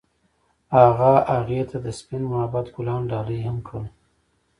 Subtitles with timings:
[0.77, 3.85] هغه هغې ته د سپین محبت ګلان ډالۍ هم کړل.